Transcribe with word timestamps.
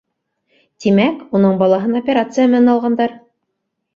Тимәк, 0.85 1.19
уның 1.39 1.59
балаһын 1.59 1.99
операция 2.01 2.47
менән 2.53 2.71
алғандар! 2.73 3.13